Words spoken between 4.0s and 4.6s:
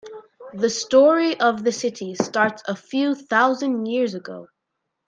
ago.